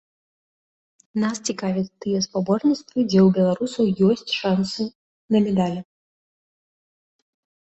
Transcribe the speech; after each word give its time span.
Нас 1.23 1.35
цікавяць 1.53 1.91
тыя 2.05 2.19
спаборніцтвы, 2.27 2.99
дзе 3.11 3.21
ў 3.27 3.29
беларусаў 3.37 3.85
ёсць 4.09 4.35
шанцы 4.39 4.81
на 5.37 5.43
медалі. 5.49 5.79